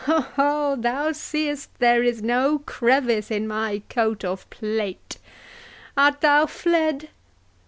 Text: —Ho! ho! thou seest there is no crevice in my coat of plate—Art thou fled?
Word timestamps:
—Ho! 0.07 0.21
ho! 0.35 0.75
thou 0.79 1.11
seest 1.11 1.69
there 1.77 2.01
is 2.01 2.23
no 2.23 2.57
crevice 2.57 3.29
in 3.29 3.47
my 3.47 3.83
coat 3.87 4.25
of 4.25 4.49
plate—Art 4.49 6.21
thou 6.21 6.47
fled? 6.47 7.09